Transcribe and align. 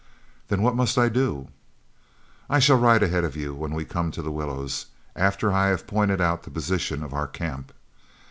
"Then 0.47 0.63
what 0.63 0.75
must 0.75 0.97
I 0.97 1.09
do?" 1.09 1.49
"I 2.49 2.57
shall 2.57 2.79
ride 2.79 3.03
ahead 3.03 3.23
of 3.23 3.35
you 3.35 3.53
when 3.53 3.71
we 3.75 3.85
come 3.85 4.09
to 4.13 4.23
the 4.23 4.31
willows, 4.31 4.87
after 5.15 5.51
I 5.53 5.67
have 5.67 5.85
pointed 5.85 6.19
out 6.19 6.41
the 6.41 6.49
position 6.49 7.03
of 7.03 7.13
our 7.13 7.27
camp. 7.27 7.71